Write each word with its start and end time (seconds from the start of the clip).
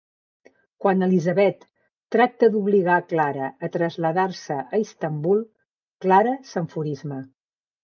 Quan 0.83 1.07
Elisabet 1.07 1.67
|tracta 2.15 2.49
d'obligar 2.55 2.95
a 3.01 3.05
Clara 3.13 3.51
a 3.67 3.71
traslladar-se 3.77 4.59
a 4.65 4.83
Istanbul, 4.87 5.47
Clara 6.07 6.37
s'enfurisma. 6.57 7.25